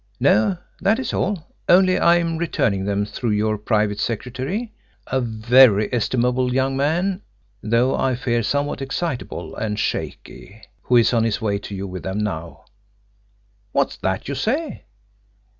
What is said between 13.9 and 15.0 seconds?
THAT YOU SAY?